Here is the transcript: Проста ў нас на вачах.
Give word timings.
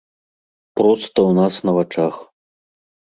Проста 0.79 1.05
ў 1.07 1.31
нас 1.39 1.53
на 1.69 1.75
вачах. 1.77 2.15